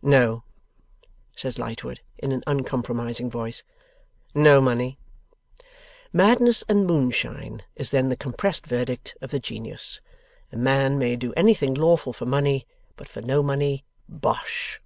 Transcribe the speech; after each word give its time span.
'No,' 0.00 0.44
says 1.34 1.58
Lightwood, 1.58 1.98
in 2.18 2.30
an 2.30 2.44
uncompromising 2.46 3.28
voice; 3.28 3.64
'no 4.32 4.60
money.' 4.60 4.96
'Madness 6.12 6.62
and 6.68 6.86
moonshine,' 6.86 7.64
is 7.74 7.90
then 7.90 8.08
the 8.08 8.14
compressed 8.14 8.64
verdict 8.64 9.16
of 9.20 9.32
the 9.32 9.40
Genius. 9.40 10.00
'A 10.52 10.56
man 10.56 11.00
may 11.00 11.16
do 11.16 11.32
anything 11.32 11.74
lawful, 11.74 12.12
for 12.12 12.26
money. 12.26 12.64
But 12.94 13.08
for 13.08 13.22
no 13.22 13.42
money! 13.42 13.84
Bosh! 14.08 14.80